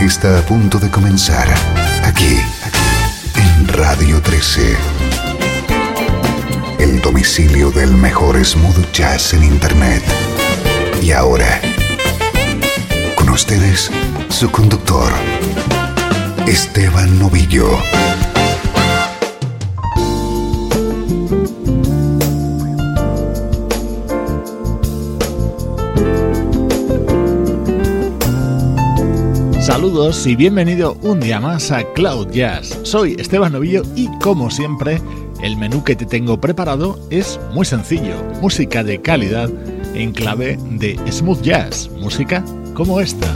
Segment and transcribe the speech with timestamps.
[0.00, 1.48] Está a punto de comenzar
[2.04, 2.40] aquí,
[3.34, 4.76] en Radio 13.
[6.78, 10.02] El domicilio del mejor smooth jazz en Internet.
[11.02, 11.60] Y ahora,
[13.16, 13.90] con ustedes,
[14.28, 15.12] su conductor,
[16.46, 17.68] Esteban Novillo.
[29.98, 32.78] Saludos y bienvenido un día más a Cloud Jazz.
[32.84, 35.02] Soy Esteban Novillo y como siempre,
[35.42, 38.14] el menú que te tengo preparado es muy sencillo.
[38.40, 39.50] Música de calidad
[39.94, 41.90] en clave de smooth jazz.
[41.98, 43.26] Música como esta.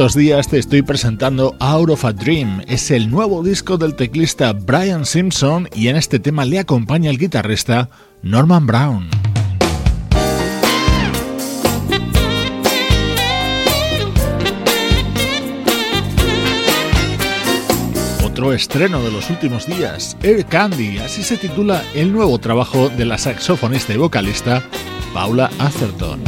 [0.00, 2.62] estos días te estoy presentando Out of a Dream.
[2.66, 7.18] Es el nuevo disco del teclista Brian Simpson y en este tema le acompaña el
[7.18, 7.90] guitarrista
[8.22, 9.10] Norman Brown.
[18.24, 23.04] Otro estreno de los últimos días, Air Candy, así se titula el nuevo trabajo de
[23.04, 24.62] la saxofonista y vocalista
[25.12, 26.19] Paula Atherton.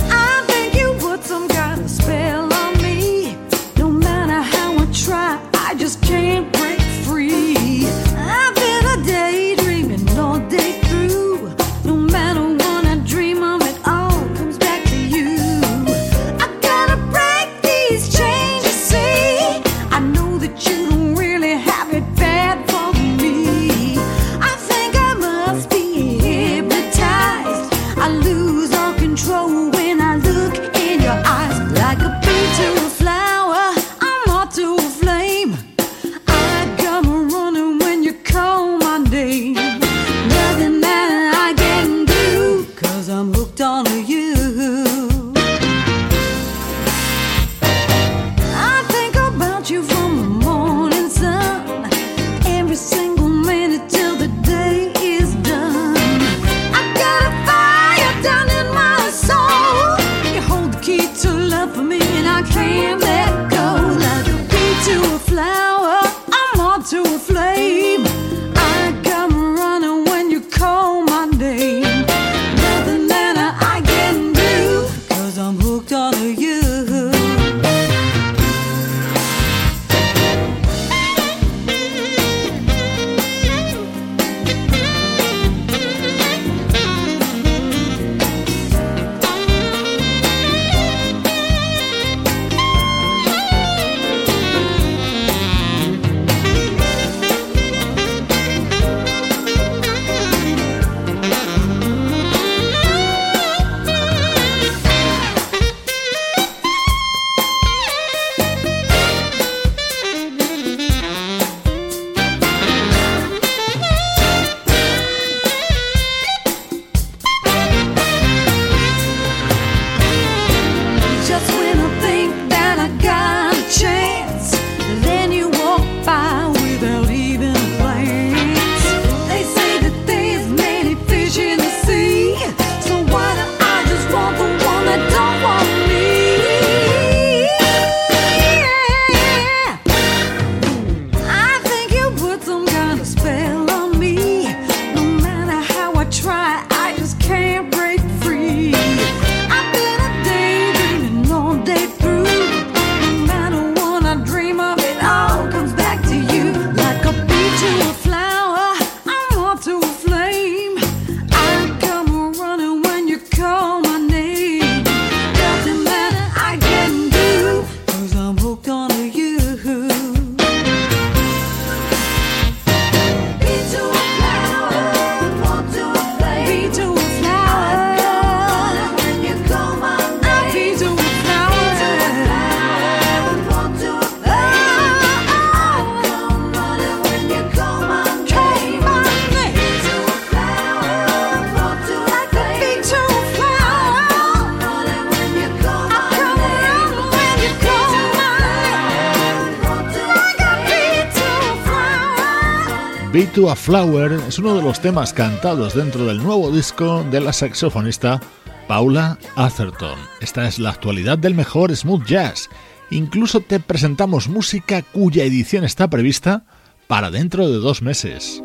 [203.56, 208.20] Flower es uno de los temas cantados dentro del nuevo disco de la saxofonista
[208.68, 209.98] Paula Atherton.
[210.20, 212.48] Esta es la actualidad del mejor smooth jazz.
[212.90, 216.44] Incluso te presentamos música cuya edición está prevista
[216.86, 218.42] para dentro de dos meses.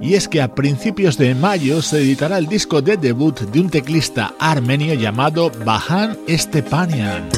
[0.00, 3.70] Y es que a principios de mayo se editará el disco de debut de un
[3.70, 7.28] teclista armenio llamado Bahan Estepanian.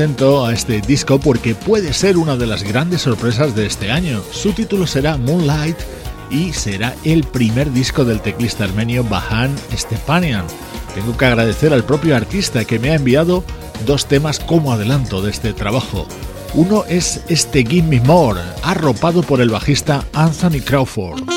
[0.00, 4.22] Atento a este disco porque puede ser una de las grandes sorpresas de este año.
[4.32, 5.76] Su título será Moonlight
[6.30, 10.46] y será el primer disco del teclista armenio Bahan Stepanian.
[10.94, 13.44] Tengo que agradecer al propio artista que me ha enviado
[13.84, 16.06] dos temas como adelanto de este trabajo.
[16.54, 21.29] Uno es este Give Me More, arropado por el bajista Anthony Crawford.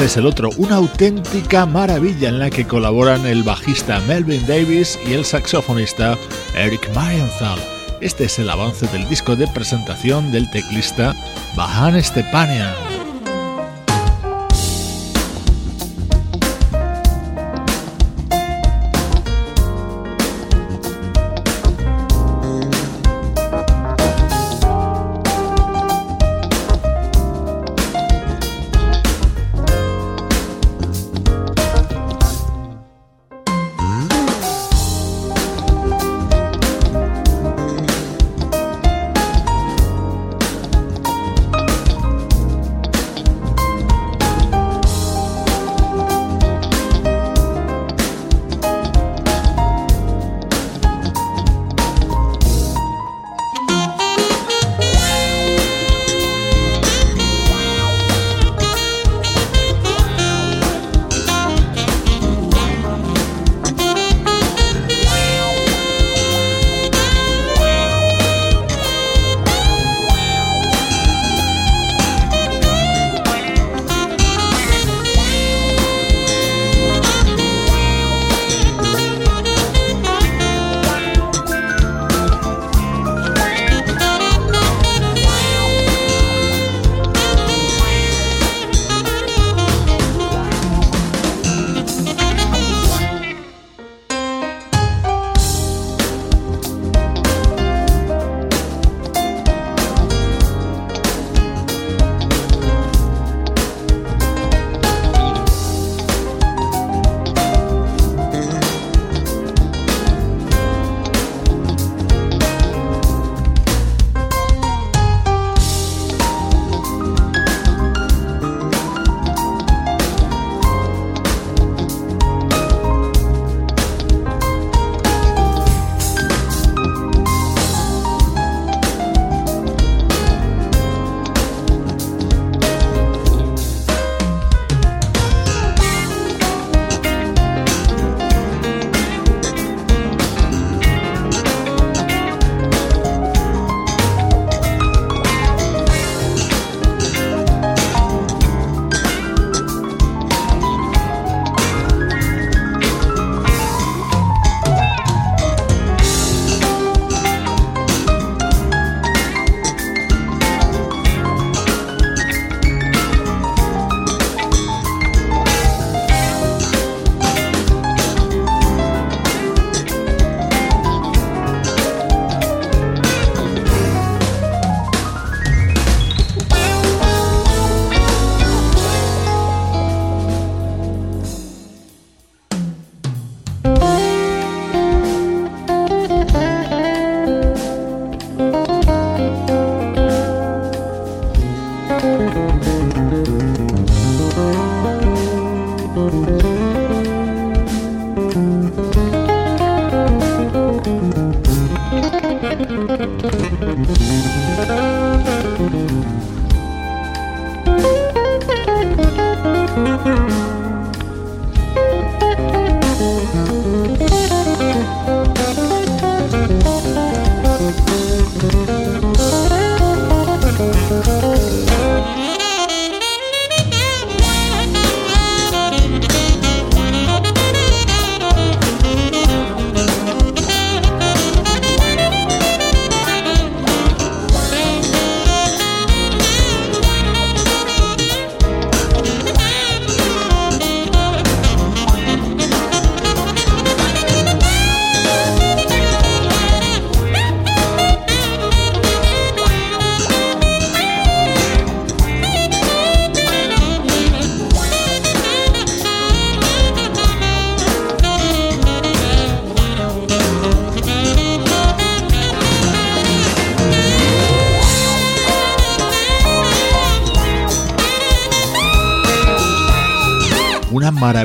[0.00, 4.98] Este es el otro, una auténtica maravilla en la que colaboran el bajista Melvin Davis
[5.06, 6.16] y el saxofonista
[6.54, 7.58] Eric Marienthal.
[8.00, 11.14] Este es el avance del disco de presentación del teclista
[11.54, 12.89] Bahan Stepanian.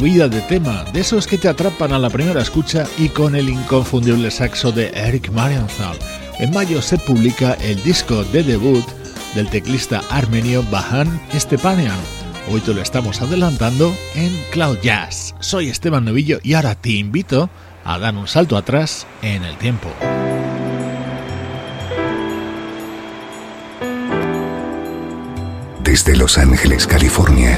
[0.05, 3.49] Maravilla de tema, de esos que te atrapan a la primera escucha y con el
[3.49, 5.97] inconfundible saxo de Eric Marienthal.
[6.37, 8.85] En mayo se publica el disco de debut
[9.33, 11.97] del teclista armenio Bahan Stepanian.
[12.51, 15.33] Hoy te lo estamos adelantando en Cloud Jazz.
[15.39, 17.49] Soy Esteban Novillo y ahora te invito
[17.83, 19.89] a dar un salto atrás en el tiempo.
[25.83, 27.57] Desde Los Ángeles, California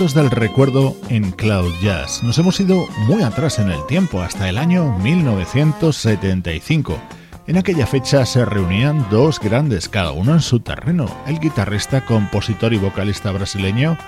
[0.00, 2.22] Del recuerdo en Cloud Jazz.
[2.22, 6.98] Nos hemos ido muy atrás en el tiempo, hasta el año 1975.
[7.46, 12.72] En aquella fecha se reunían dos grandes, cada uno en su terreno, el guitarrista, compositor
[12.72, 13.98] y vocalista brasileño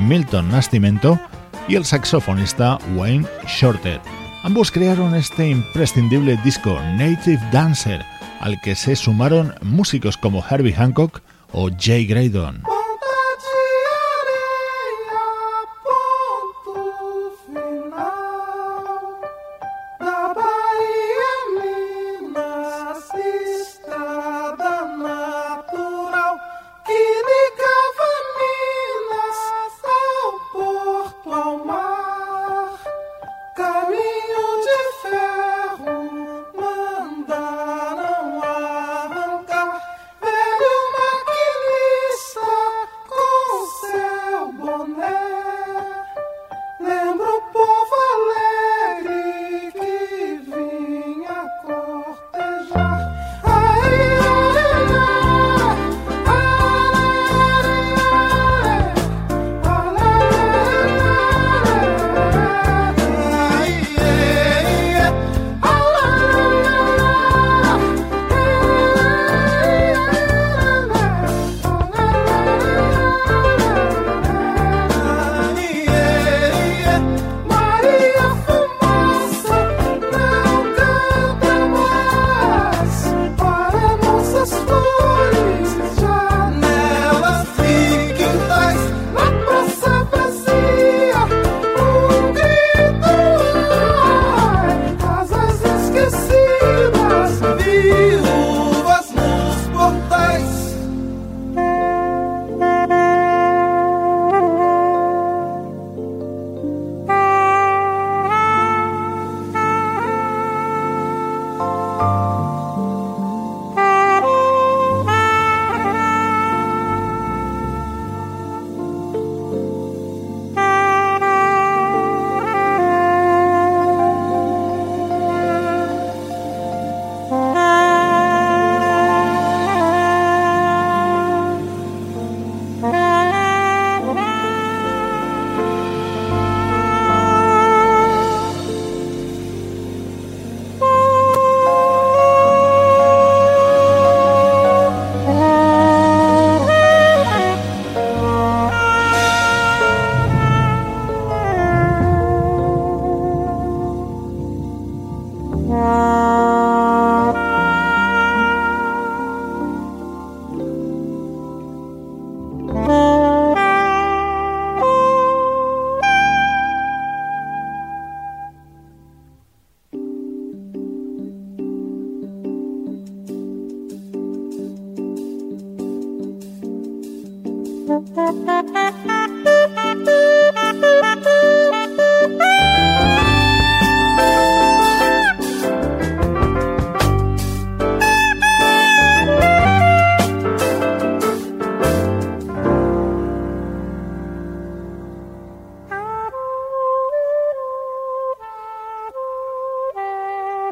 [0.00, 1.20] Milton Nascimento
[1.68, 4.00] y el saxofonista Wayne Shorter.
[4.42, 8.04] Ambos crearon este imprescindible disco Native Dancer,
[8.40, 11.20] al que se sumaron músicos como Herbie Hancock
[11.52, 12.64] o Jay Graydon.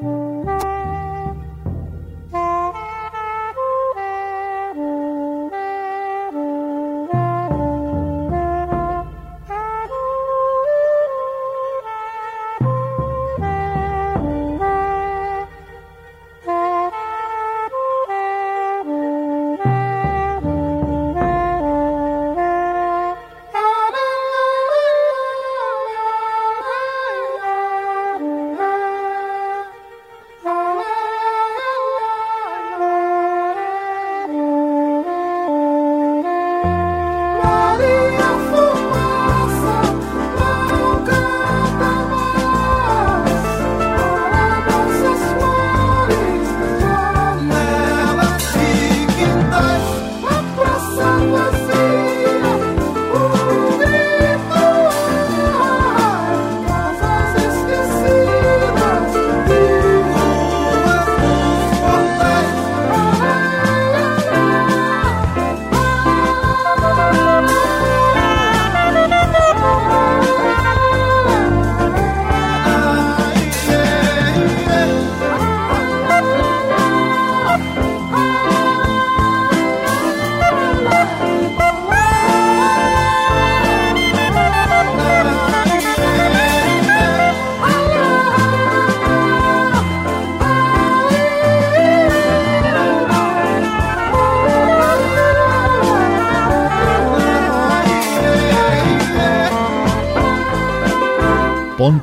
[0.05, 0.54] Música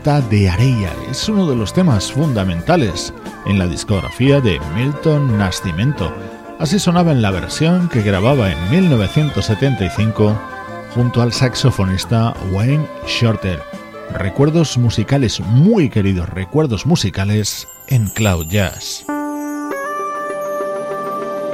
[0.03, 0.91] De Areia.
[1.11, 3.13] Es uno de los temas fundamentales
[3.45, 6.11] en la discografía de Milton Nascimento.
[6.57, 10.35] Así sonaba en la versión que grababa en 1975
[10.95, 13.61] junto al saxofonista Wayne Shorter.
[14.17, 19.05] Recuerdos musicales muy queridos, recuerdos musicales en Cloud Jazz.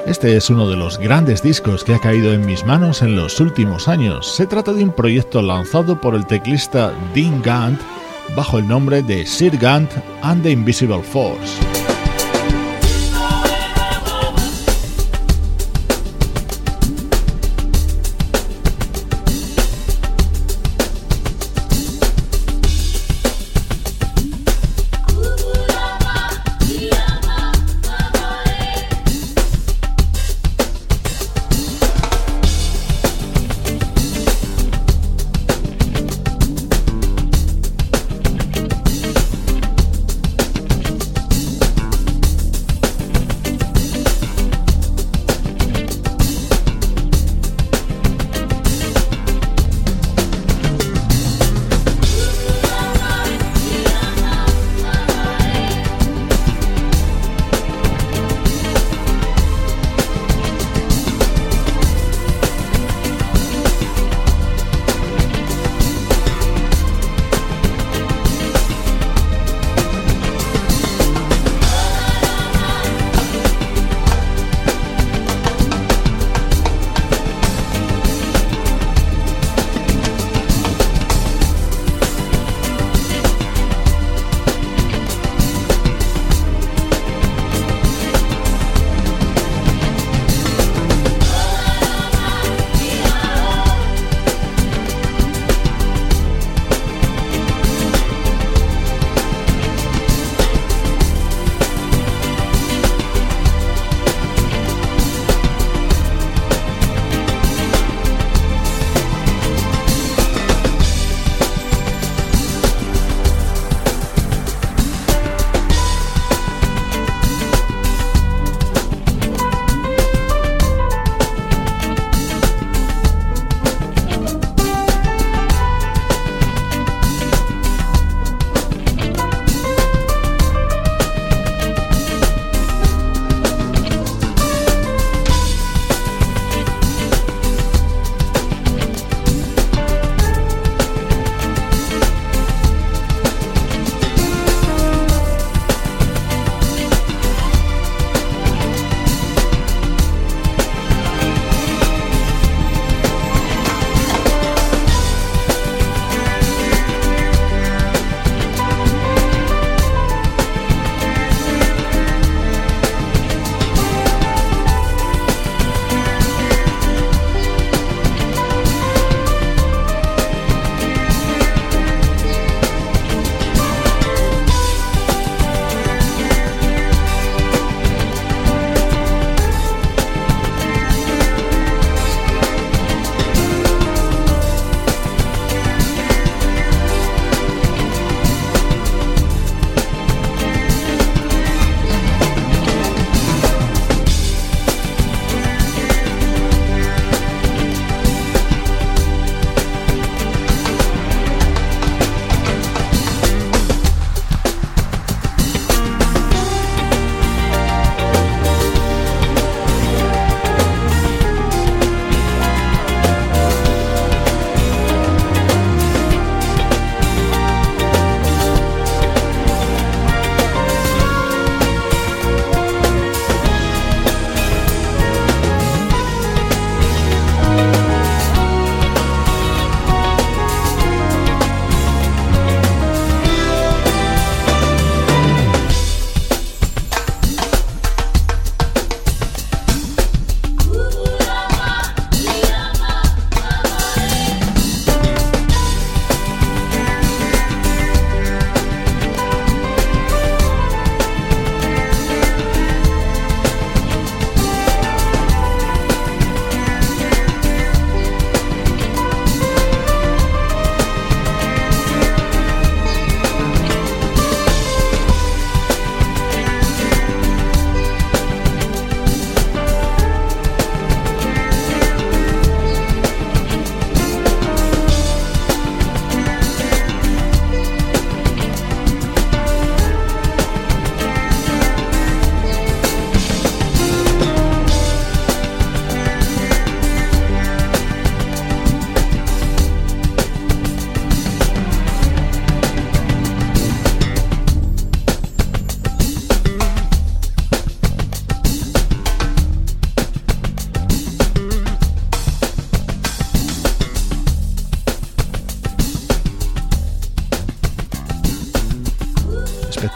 [0.05, 3.41] Este es uno de los grandes discos que ha caído en mis manos en los
[3.41, 4.25] últimos años.
[4.25, 7.81] Se trata de un proyecto lanzado por el teclista Dean Gant
[8.35, 11.76] bajo el nombre de Sir Gant and the Invisible Force.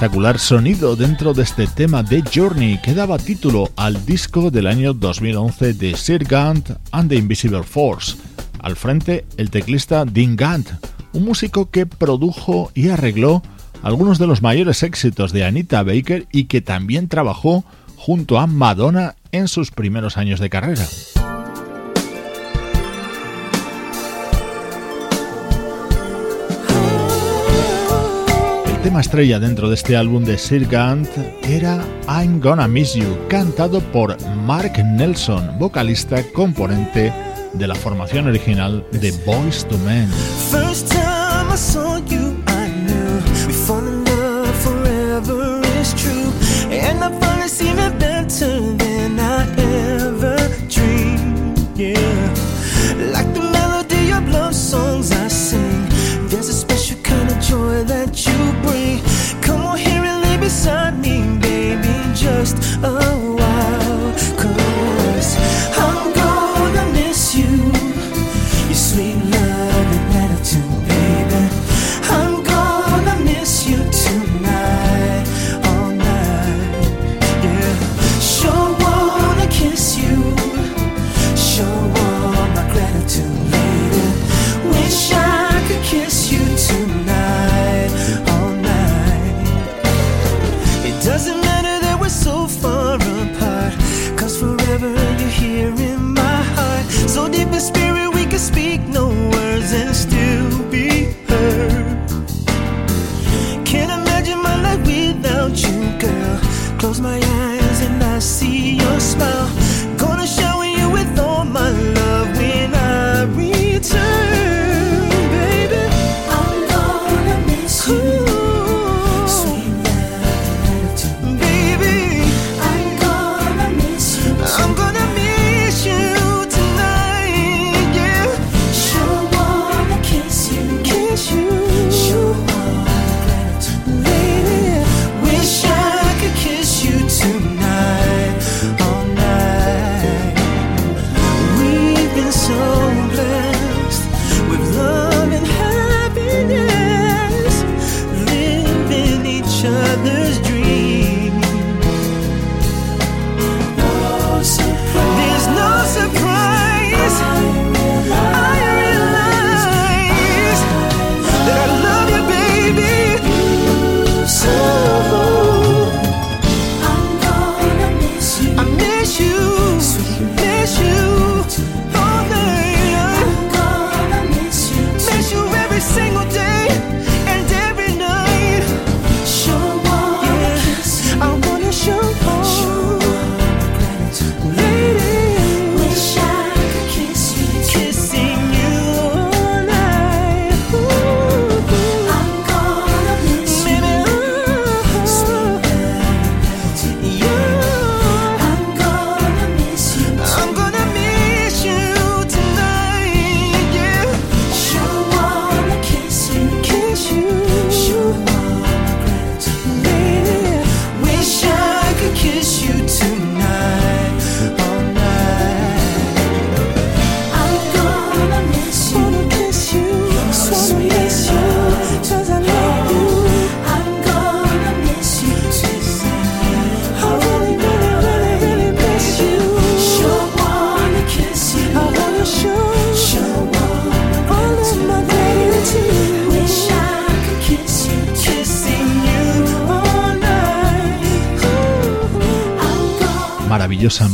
[0.01, 4.95] Espectacular sonido dentro de este tema de Journey que daba título al disco del año
[4.95, 8.17] 2011 de Sir Gant and the Invisible Force.
[8.61, 10.69] Al frente, el teclista Dean Gant,
[11.13, 13.43] un músico que produjo y arregló
[13.83, 17.63] algunos de los mayores éxitos de Anita Baker y que también trabajó
[17.95, 20.87] junto a Madonna en sus primeros años de carrera.
[28.83, 31.07] Tema estrella dentro de este álbum de Sir Gant
[31.43, 37.13] era I'm Gonna Miss You, cantado por Mark Nelson, vocalista componente
[37.53, 40.09] de la formación original de Boys to Men.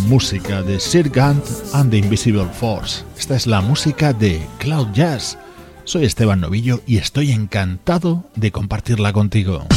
[0.07, 1.43] Música de Sir Gant
[1.73, 3.03] and the Invisible Force.
[3.17, 5.37] Esta es la música de Cloud Jazz.
[5.83, 9.67] Soy Esteban Novillo y estoy encantado de compartirla contigo.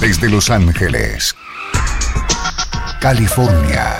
[0.00, 1.34] Desde Los Ángeles,
[3.02, 3.98] California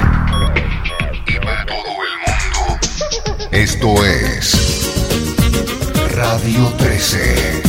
[1.26, 3.48] y para todo el mundo.
[3.52, 4.92] Esto es
[6.14, 7.63] Radio 13.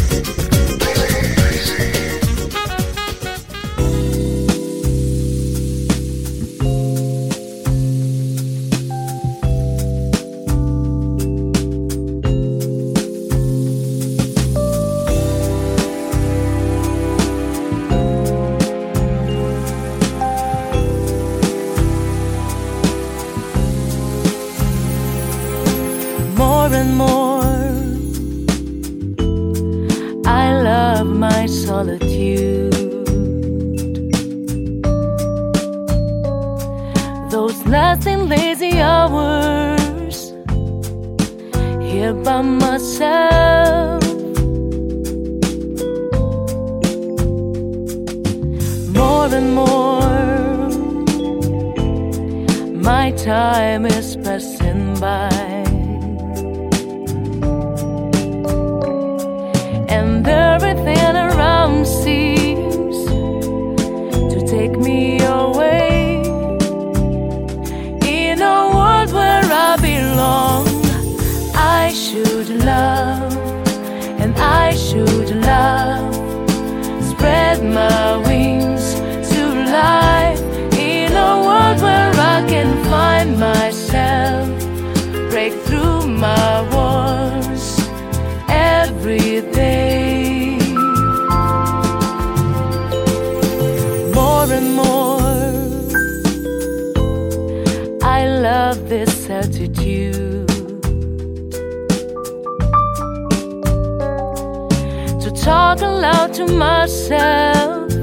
[105.45, 107.93] talk aloud to myself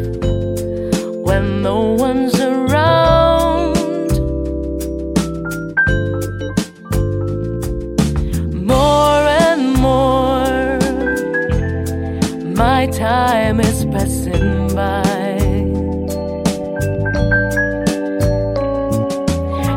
[1.27, 3.75] when no one's around.
[8.73, 10.79] More and more,
[12.63, 15.03] my time is passing by.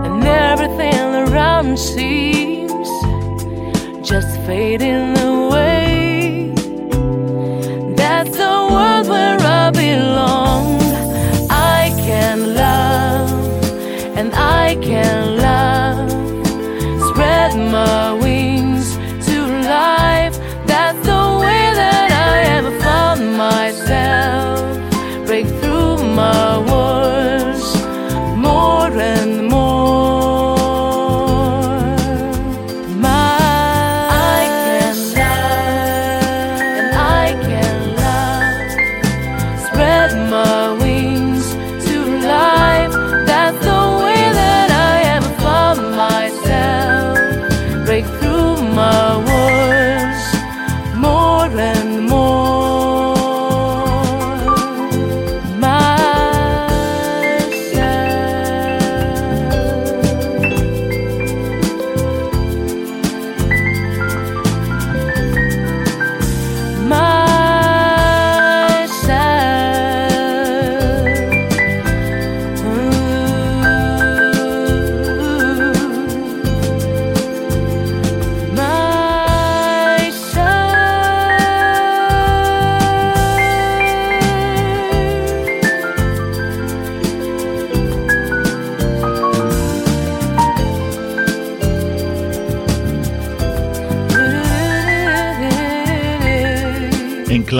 [0.06, 2.90] and Everything around seems
[4.08, 5.05] just fading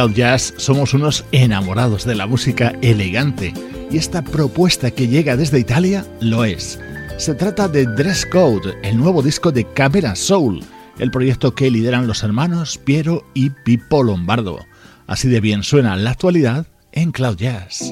[0.06, 3.56] Cloud Jazz somos unos enamorados de la música elegante
[3.90, 6.80] y esta propuesta que llega desde Italia lo es.
[7.18, 10.64] Se trata de Dress Code, el nuevo disco de Camera Soul,
[11.00, 14.60] el proyecto que lideran los hermanos Piero y Pippo Lombardo.
[15.08, 17.92] Así de bien suena la actualidad en Cloud Jazz.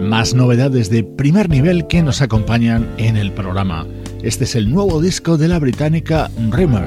[0.00, 3.86] Más novedades de primer nivel que nos acompañan en el programa.
[4.22, 6.86] Este es el nuevo disco de la británica Rimmer.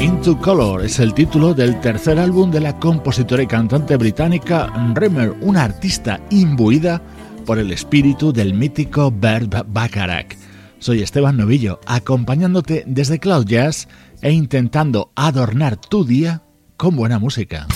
[0.00, 5.36] Into Color es el título del tercer álbum de la compositora y cantante británica Remer,
[5.40, 7.00] una artista imbuida
[7.46, 10.36] por el espíritu del mítico Bert Bacharach.
[10.80, 13.86] Soy Esteban Novillo, acompañándote desde Cloud Jazz
[14.20, 16.42] e intentando adornar tu día
[16.76, 17.68] con buena música.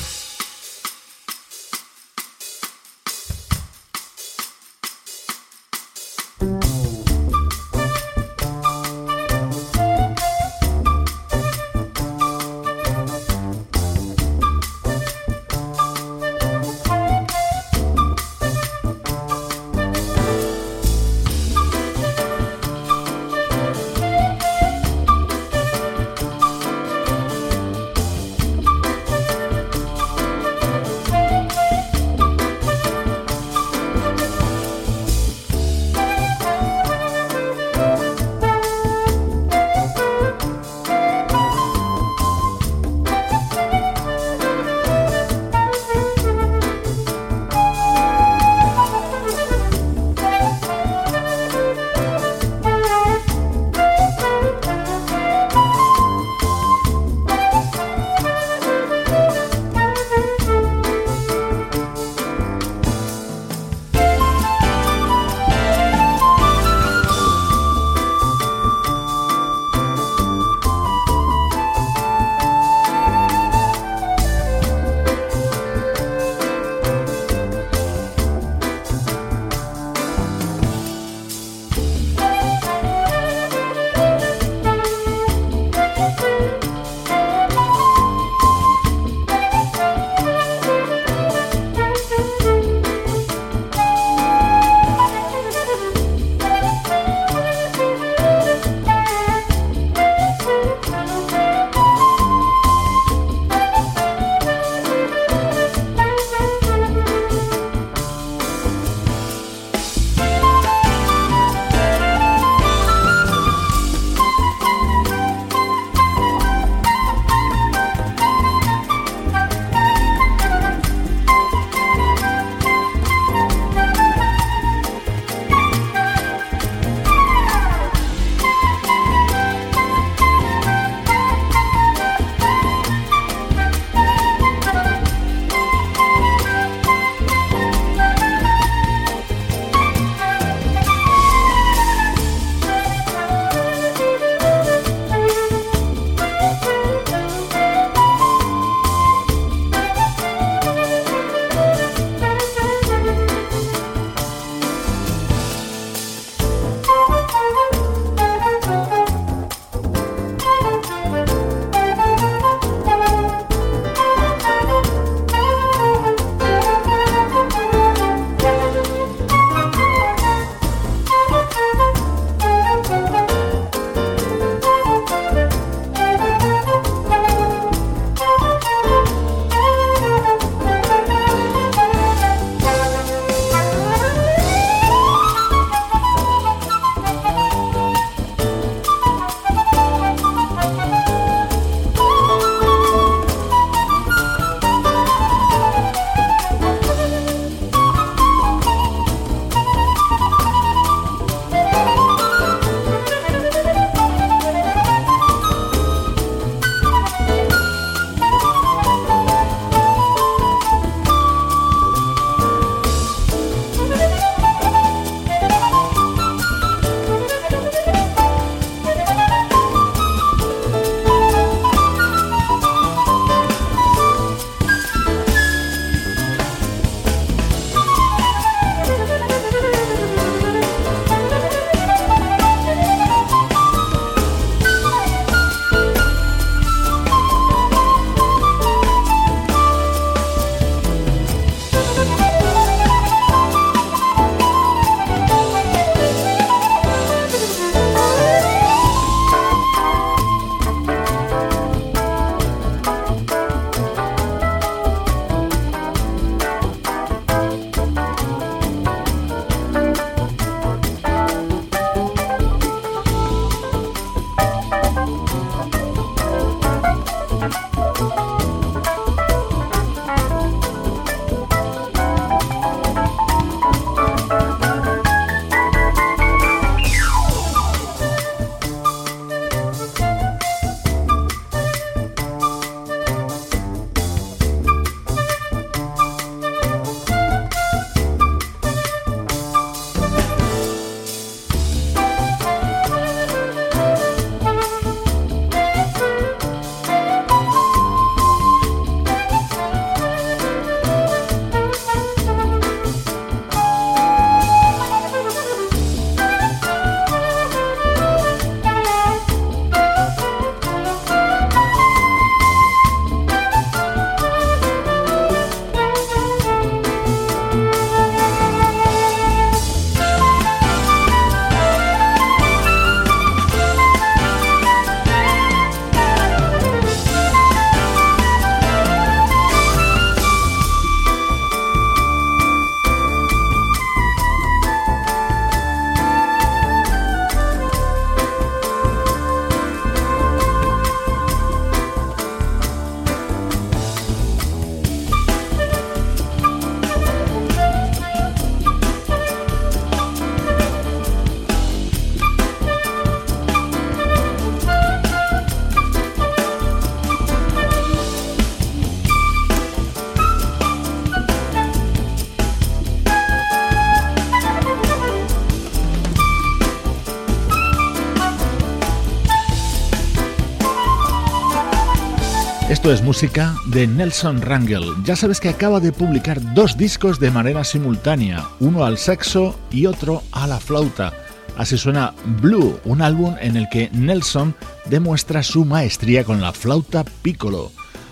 [372.82, 374.82] Esto es música de Nelson Rangel.
[375.04, 379.86] Ya sabes que acaba de publicar dos discos de manera simultánea, uno al sexo y
[379.86, 381.12] otro a la flauta.
[381.56, 384.56] Así suena Blue, un álbum en el que Nelson
[384.86, 387.70] demuestra su maestría con la flauta piccolo.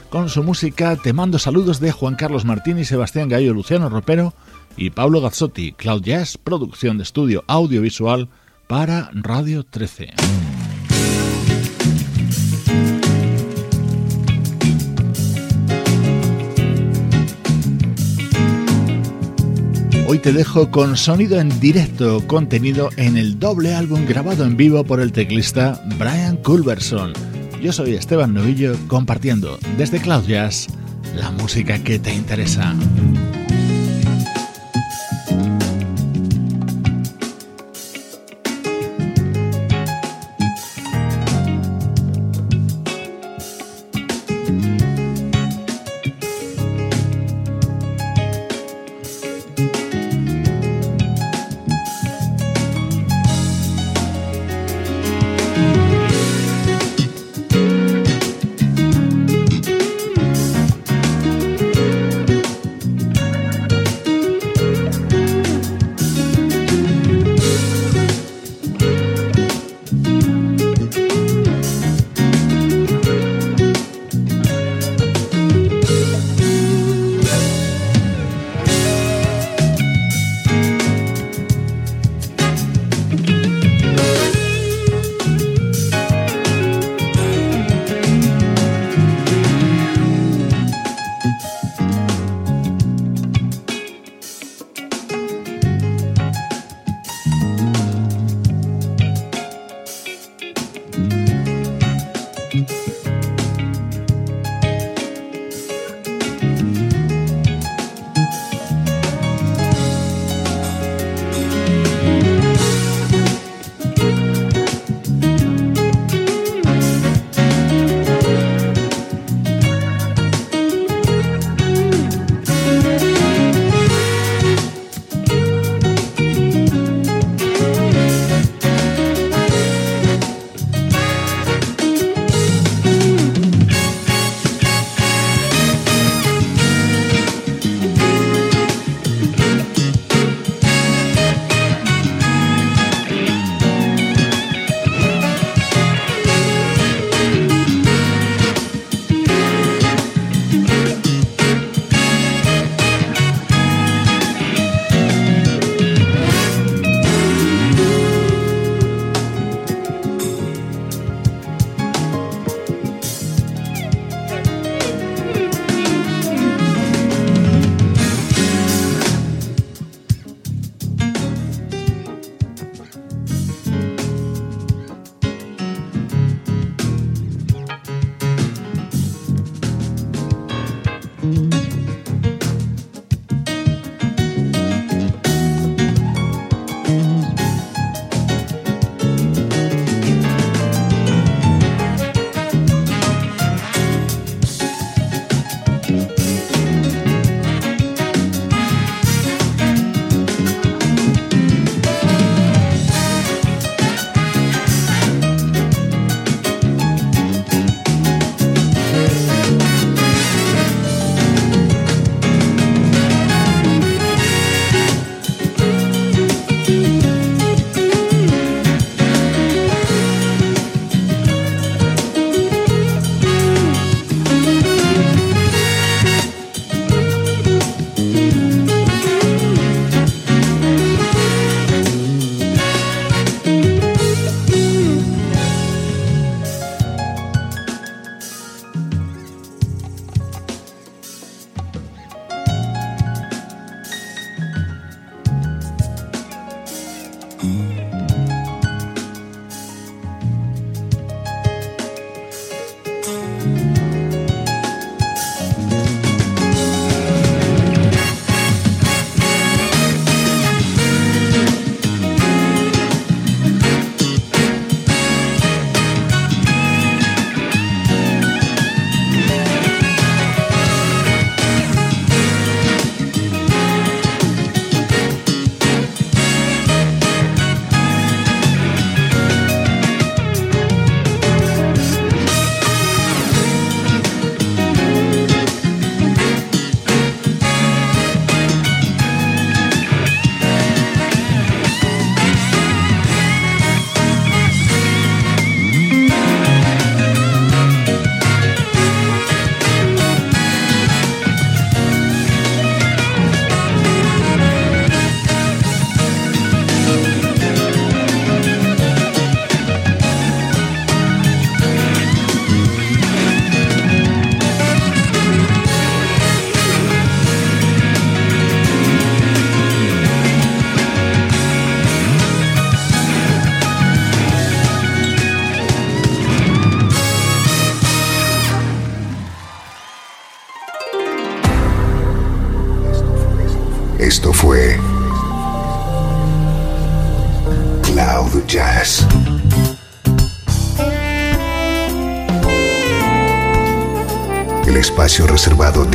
[0.09, 4.35] Con su música te mando saludos de Juan Carlos Martín y Sebastián Gallo, Luciano Ropero
[4.77, 8.29] y Pablo Gazzotti, Cloud Jazz, producción de estudio audiovisual
[8.69, 10.15] para Radio 13.
[20.13, 24.83] Hoy te dejo con sonido en directo contenido en el doble álbum grabado en vivo
[24.83, 27.13] por el teclista Brian Culberson.
[27.63, 30.67] Yo soy Esteban Novillo compartiendo desde Cloud Jazz
[31.15, 32.75] la música que te interesa.